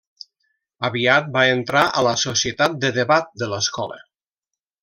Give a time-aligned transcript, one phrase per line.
[0.89, 4.01] Aviat va entrar a la Societat de Debat de l'escola.